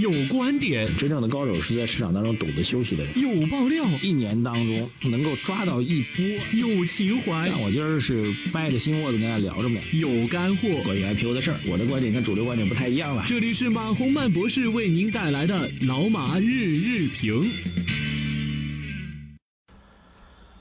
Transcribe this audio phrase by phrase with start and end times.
[0.00, 3.12] 有观点，真正的高手是在市场当中懂得休息的人。
[3.20, 6.24] 有爆料，一年当中能够抓到一波。
[6.54, 9.78] 有情怀，但我今儿是掰着心窝子跟大家聊着呢。
[9.92, 13.24] 有干货，关于 IPO 的事儿，我的观点跟主流观点不太一样了。
[13.26, 17.50] 这里是马洪曼博士为您带来的老马日日评。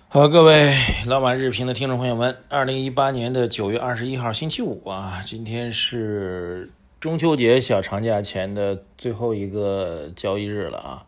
[0.10, 0.76] 好，各位
[1.06, 6.70] 老马日评的听众朋友们，二零一八年的九月二十一号星期五啊，今天是
[7.00, 11.06] 中秋节小长假前的最后一个交易日了啊。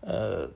[0.00, 0.50] 呃，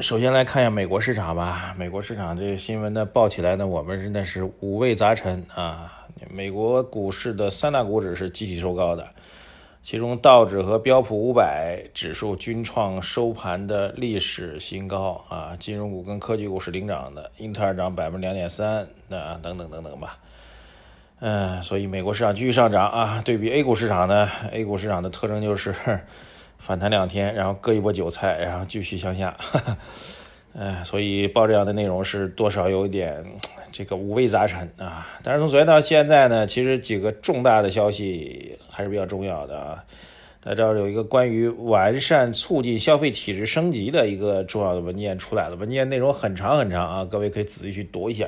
[0.00, 1.74] 首先来看一下美国市场吧。
[1.76, 6.06] 美国市场这个新闻呢报起来呢，我们真的是五味杂陈啊。
[6.30, 9.08] 美国股市的三大股指是集体收高的。
[9.82, 20.18] 其中道指和标普五百指数均创收盘的历史新高啊，金融股跟科技股是领涨的，英特尔涨百分之两点三，那等等等等吧，
[21.20, 23.22] 嗯，所以美国市场继续上涨啊。
[23.24, 25.74] 对比 A 股市场呢，A 股市场的特征就是
[26.58, 29.36] 反弹两天，然后割一波韭菜，然后继续向下。
[30.58, 33.22] 哎， 所以报这样的内容是多少有一点
[33.70, 35.06] 这个五味杂陈啊。
[35.22, 39.84] 但是从昨天到现在呢，其实几个重大的消息还是比较重要的啊。
[40.42, 48.26] 大家知道有一个关于完善促进消费体制升级的一个重要的文件出来了，文件内容很长很长啊，各位可以仔细去读一下。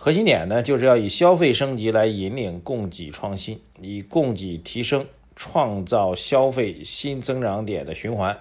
[0.00, 5.04] 核心点呢，就是要以消费升级来引领供给创新，以供给提升
[5.34, 8.38] 创造消费新增长点的循环。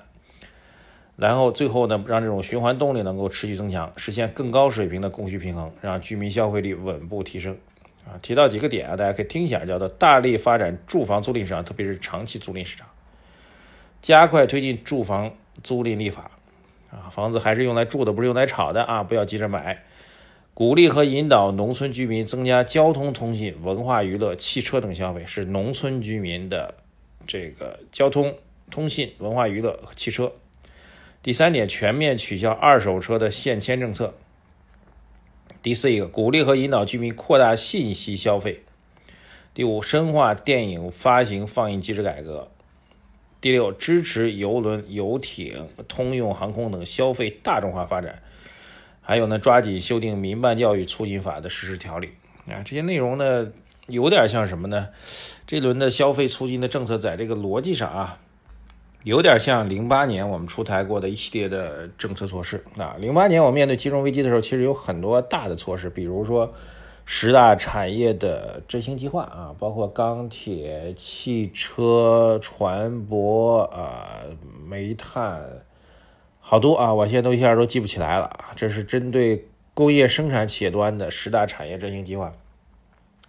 [1.16, 7.58] 然后最后呢，让这种循环动力能够持续增强，实现更高水平的供需平衡，让居民消费力稳步提升。
[8.06, 12.88] 啊，提到几个点啊，大家可以听一下，叫做大力发展住房租赁市场，特别是长期租赁市场，
[14.00, 16.30] 加快推进住房租赁立法。
[16.92, 19.84] 啊，房子还是用来住的，不是用来炒的啊，不要急着买。
[20.58, 26.74] 鼓励和引导农村居民增加交通、通信、文化娱乐、汽车等消费，是农村居民的
[27.28, 28.34] 这个交通、
[28.72, 30.32] 通信、文化娱乐和汽车。
[31.22, 34.16] 第三点，全面取消二手车的限迁政策。
[35.62, 38.64] 第四一个，鼓励和引导居民扩大信息消费。
[39.54, 42.50] 第五，深化电影发行放映机制改革。
[43.40, 48.24] 第六，支持邮轮、游艇、通用航空等消费大众化发展。
[49.08, 52.10] 还有呢，抓紧修订民办教育促进法的实施条例。
[52.46, 53.48] 啊，这些内容呢，
[53.88, 54.90] 有点像什么呢？
[55.46, 58.20] 这轮的消费促进的政策，在这个逻辑上啊。
[59.04, 62.98] 有点像零八年我们出台过的一系列的政策措施啊。
[63.00, 66.54] 零八年我们面对金融危机的时候，其实有很多大的措施，比如说
[67.06, 74.20] 十大产业的振兴计划啊，包括钢铁、汽车、船舶啊、
[74.68, 75.42] 煤炭，
[76.50, 78.40] 好多啊，我现在都一下都记不起来了。
[78.56, 82.32] 这是针对工业生产企业端的十大产业振兴计划，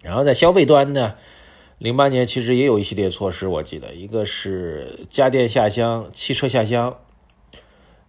[0.01, 1.17] 然后在消费端呢。
[1.79, 6.97] 零八年其实也有一系列措施，我记得一个是家电下乡、汽车下乡，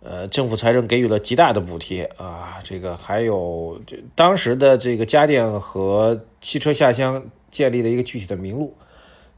[0.02, 2.60] 呃，政府财政给予了极大的补贴啊。
[2.64, 8.76] 这个还有这当时的这个家电和汽车下乡建立了一个具体的名录，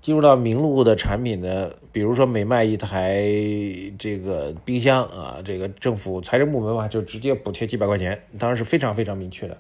[0.02, 3.24] 进入到名录的产品呢，比如说每卖一台
[3.98, 9.58] 这个冰箱啊，这个政府财政部门嘛就直接补贴几百块钱，当然是非常非常明确的。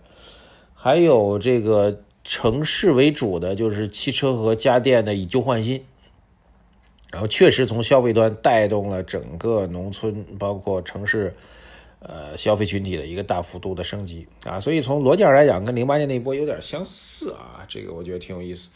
[0.74, 2.02] 还有这个。
[2.24, 5.84] 城市为主的就是汽车和家电的以旧换新，
[7.12, 11.34] 然后确实从消费端带动了整个农村包括城市，
[11.97, 18.69] 呃消费群体的一个大幅度的升级啊，所以从逻辑上来讲，跟零八年那一波有点相似啊，这个我觉得挺有意思，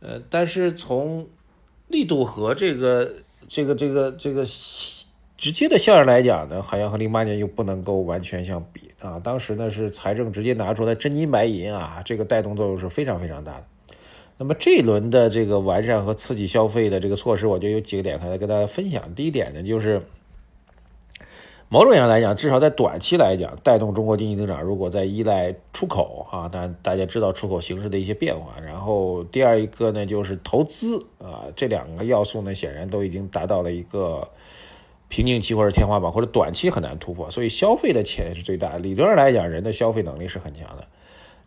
[0.00, 1.26] 呃，但是从
[1.88, 3.12] 力度和这个
[3.48, 4.44] 这个这个这个。
[5.38, 9.20] 直接的效应来讲呢，好像和零八年又不能够完全相比啊。
[9.22, 13.64] 当时呢是财政直接拿出来真金白银啊，这个带动作用是非常非常大的。
[14.38, 19.14] 那么这一轮的这个完善和刺激消费的这个措施，我觉得有几个点可以跟大家分享。
[19.14, 20.00] 第一点呢，就是
[21.68, 24.62] 某种意义上来讲，至少在短期来讲，带动中国经济增长。
[24.62, 28.54] 如果在依赖出口啊，但大家知道出口形势的一些变化。
[28.64, 34.28] 然后第二一个呢，就是投资啊，这两个要素呢，显然都已经达到了一个。
[35.08, 38.76] 瓶颈期或者天花板，或者短期很难突破，所以消费的潜力是最大。
[38.76, 40.84] 理论上来讲，人的消费能力是很强的，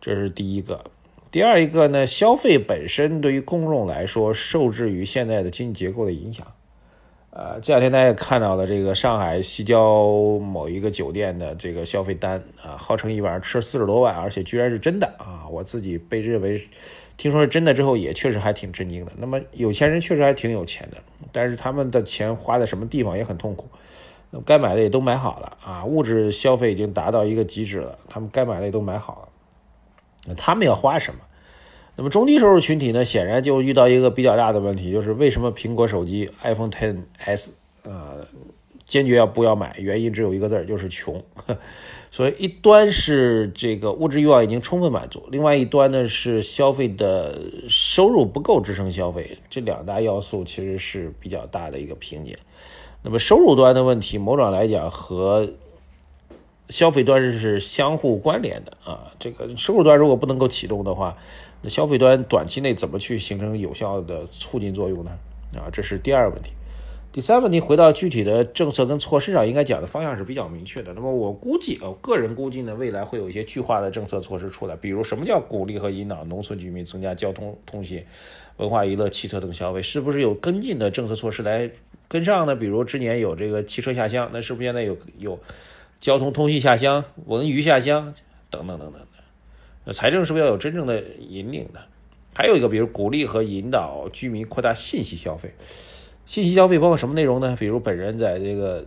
[0.00, 0.82] 这是第一个。
[1.30, 6.46] 第二一个呢，消费本身对于公众来说，受制于现在的经济结构的影响。
[7.30, 15.46] 呃，这两天大家也看到了这个上海西郊某一个酒店的这个消费单啊，号称一晚上吃四十多万，而且居然是真的啊！
[15.50, 16.60] 我自己被认为。
[17.16, 19.12] 听说是真的之后，也确实还挺震惊的。
[19.18, 20.96] 那么有钱人确实还挺有钱的，
[21.30, 23.68] 但是他们的钱花在什么地方也很痛苦。
[24.46, 29.28] 该买的也都买好了啊，物质消费已经达到一个极致了，他们该买的也都买好了。
[30.28, 31.20] 那他们要花什么？
[32.00, 37.50] 那么中低收入群体呢，显然就遇到一个比较大的问题，就是为什么苹果手机 iPhone 10s
[37.82, 38.26] 呃
[38.86, 39.76] 坚决要不要买？
[39.76, 41.22] 原因只有一个字，就是穷。
[42.10, 47.38] 所以一端是这个物质欲望已经充分满足，另外一端呢是消费的
[47.68, 52.34] 收入不够支撑消费，这两大要素其实是比较大的一个瓶颈。
[53.02, 55.50] 那么收入端的问题，某种来讲和
[56.70, 59.12] 消费端是相互关联的啊。
[59.18, 61.18] 这个收入端如果不能够启动的话，
[61.62, 65.10] 那消费端短期内怎么去形成有效的促进作用呢？
[65.54, 66.52] 啊，这是第二个问题。
[67.12, 70.94] 第三问题，回到具体的政策跟措施上，应该讲的方向是比较明确的。
[70.94, 78.04] 那么我估计啊，个人估计呢，未来会有一些具化的政策措施出来，比如什么叫鼓励和引导农村居民增加交通、通信、
[78.58, 81.68] 文化娱乐、汽车等消费，是不是有跟进的政策措施来
[82.06, 82.54] 跟上呢？
[82.54, 85.36] 比如之年有这个汽车下乡，那是不是现在有有
[85.98, 88.14] 交通通信下乡、文娱下乡
[88.50, 89.06] 等等等等的？
[89.92, 91.80] 财政是不是要有真正的引领的？
[92.34, 95.52] 还有一个，比如鼓励和引导居民扩大信息消费。
[96.26, 97.56] 信息消费包括什么内容呢？
[97.58, 98.86] 比如本人在这个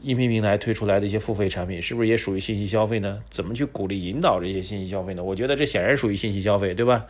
[0.00, 3.20] 音频平台推出来的一些付费产品，是不是也属于信息消费呢？
[3.28, 5.24] 怎么去鼓励引导这些信息消费呢？
[5.24, 7.06] 我觉得这显然属于信息消费，对吧？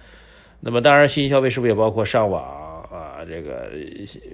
[0.60, 2.42] 那么当然，信息消费是不是也包括上网
[2.90, 3.24] 啊？
[3.28, 3.70] 这个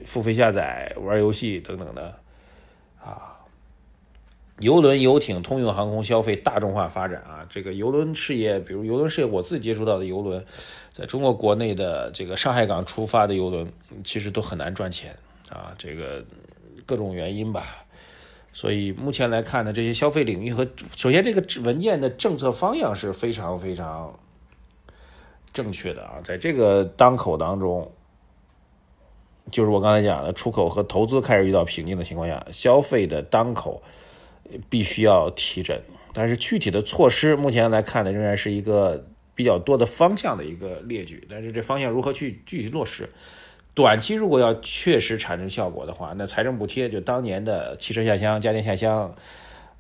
[0.04, 2.18] 付费下载、玩游戏等等的
[3.00, 3.35] 啊？
[4.60, 10.44] 游轮、游艇、通用航空消费大众化发展啊，这个游轮事业，比如游轮事业，我自己接触到的游轮。
[10.90, 13.70] 在中国国内的这个上海港出发的游轮，
[14.02, 15.14] 其实都很难赚钱
[15.50, 16.24] 啊，这个
[16.86, 17.84] 各种原因吧。
[18.54, 20.66] 所以目前来看呢，这些消费领域和
[20.96, 24.18] 首先这个文件的政策方向是非常非常
[25.52, 26.14] 正确的啊。
[26.24, 27.92] 在这个当口当中，
[29.50, 33.82] 就是我刚才讲的出口和投资开始遇到瓶颈的情况下，消费的当口
[34.68, 35.80] 必须要提振。
[36.12, 39.06] 但是具体的措施目前来看呢，仍然是一个。
[39.36, 43.06] 比较多的方向的一个列举，但是这方向如何去具体落实？
[43.74, 49.14] 短期如果要确实产生效果的话，那财政补贴就当年的汽车下乡、家电下乡，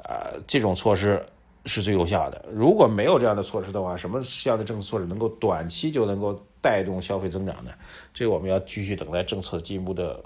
[0.02, 1.24] 啊，这种措施
[1.64, 2.44] 是最有效的。
[2.52, 7.70] 如果没有这样的措施的话，什么样的政策措施能够短期就能够带动消费增长呢？
[8.12, 10.22] 这个我们要继续等待政策进一步的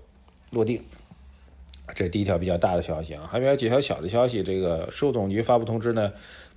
[0.51, 0.83] 落定。
[1.95, 4.43] 这是第一条比较大的消息啊，还有几条小的消息。
[4.43, 6.13] 这个税务总局发布通知呢，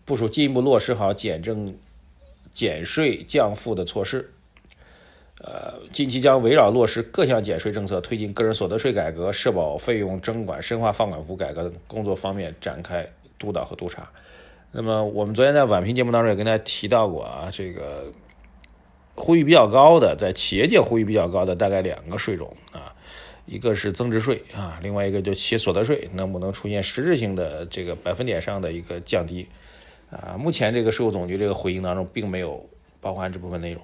[0.06, 1.76] 部署进一步落实好减政。
[2.54, 4.32] 减税降负的措施，
[5.40, 13.10] 呃，近期将围绕落实各项减税政策，推进个人所得税改革、社保费用征管、深化放管服改革等工作方面展开
[13.40, 14.08] 督导和督查。
[14.72, 18.12] 那么，我们昨天在晚评节目当中也跟大家提到过啊，这个
[19.16, 22.94] 呼吁比较高的，在企业界呼吁比较高的大概两个税种啊，
[23.45, 29.48] 一个是增值税啊，另外一个就企业所得税能不能出现实质性的这个百分点上的一个降低。
[30.10, 32.69] 啊，目前这个税务总局这个回应当中并没有
[33.01, 33.81] 包含这部分内容。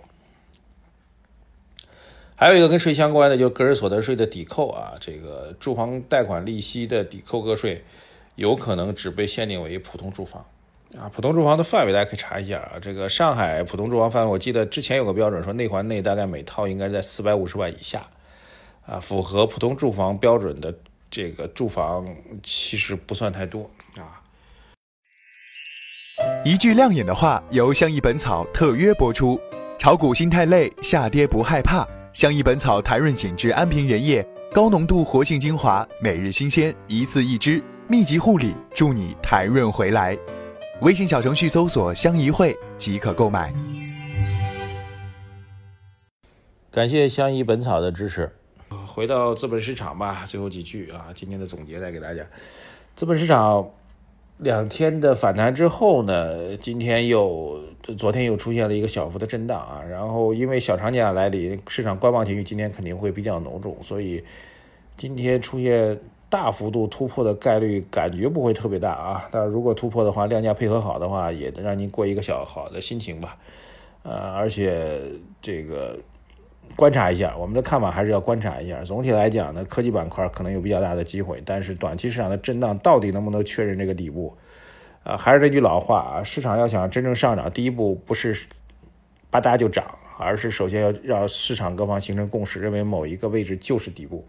[2.35, 7.83] 还有一个跟税相关的，就是个人所得税的抵扣啊，这个住房贷款利息的抵扣个税，
[8.35, 10.45] 有可能只被限定为普通住房
[10.97, 11.12] 啊。
[11.13, 12.79] 普通住房的范围大家可以查一下啊。
[12.79, 18.07] 这个上海普通住房范围，我记得之前有个标准说内环内大概每套应该在四百五十万以下
[18.89, 20.74] 啊，符合普通住房标准的
[21.12, 22.07] 这个住房
[22.41, 24.18] 其实不算太多啊。
[26.44, 29.39] 一句亮眼的话，由相宜本草特约播出。
[29.77, 31.88] 炒股心太累，下跌不害怕。
[32.12, 40.17] 相宜本草弹润紧致安瓶原液，高浓度活性精华，每日新鲜，一次一支，密集护理，助你弹润回来。
[40.81, 43.53] 微信小程序搜索“相宜会”即可购买。
[46.72, 48.29] 感谢相宜本草的支持。
[48.89, 52.25] 回到资本市场吧，最后几句啊，今天的总结再给大家。
[52.96, 53.69] 资本市场。
[54.41, 57.62] 两天的反弹之后呢，今天又
[57.98, 64.24] 昨天又出现了一个小幅的震荡啊，然后因为小长假来临，市场观望情绪今天肯定会比较浓重，所以
[64.96, 69.27] 今天出现大幅度突破的概率感觉不会特别大啊。
[69.29, 73.36] 但是如果突破的话，量价配合好的话，也能让您过一个小好的心情吧。
[74.03, 75.01] 呃，而且
[75.41, 76.00] 这个。
[76.75, 78.81] 观察一下，我们的看法还是要观察一下。
[78.83, 84.38] 总体来讲呢，科技板块可能有比较大的机会，但是短期市场的震荡到底能不能确认这个底部？
[85.03, 88.47] 啊，还是那句老话啊，市场要想真正上涨，第一步不是
[89.29, 94.25] 吧嗒就涨，而是首先要让市场各方形成共识，认为某一个位置就是底部。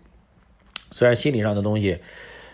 [0.91, 2.01] 虽然心理上的东西。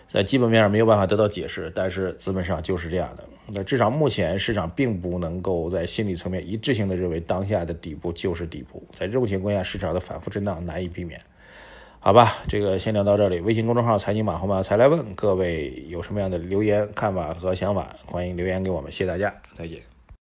[0.09, 3.25] 在基本面上没有办法得到解释，但是资本上就是这样的。
[3.53, 8.85] 那至少目前市场并不能够在心理层面一致性的认为当下的底部就是底部。
[8.93, 11.19] 在这种情况下，市场的反复震荡难以避免。
[11.99, 13.39] 好吧，这个先聊到这里。
[13.39, 18.91] 微信公众号“财经马后马才来问”，各位有什么样的留言、看法和想法，欢迎留言给我们。
[18.91, 19.96] 谢谢大家，再见。